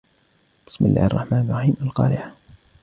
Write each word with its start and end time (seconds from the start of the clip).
بسم 0.67 0.85
الله 0.85 1.05
الرحمن 1.05 1.39
الرحيم 1.49 1.75
القارعة 1.81 2.35